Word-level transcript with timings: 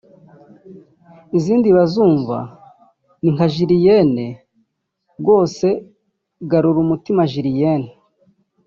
Izindi 1.37 1.67
bazumva 1.77 2.37
ni 3.21 3.29
nka 3.33 3.45
Julienne( 3.53 4.27
rwose 5.21 5.67
garura 6.49 6.79
umutima 6.85 7.21
Julienne 7.31 7.89